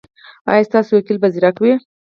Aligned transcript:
ایا 0.51 0.67
ستاسو 0.69 0.91
وکیل 0.97 1.17
به 1.21 1.27
زیرک 1.33 1.57
وي؟ 1.59 1.73